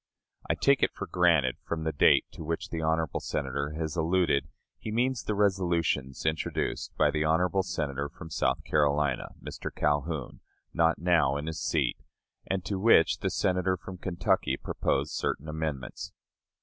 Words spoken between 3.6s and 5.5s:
has alluded, he means the